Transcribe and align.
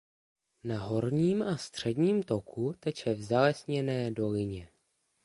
Na 0.63 0.79
horním 0.79 1.43
a 1.43 1.57
středním 1.57 2.23
toku 2.23 2.73
teče 2.79 3.13
v 3.13 3.23
zalesněné 3.23 4.11
dolině. 4.11 4.69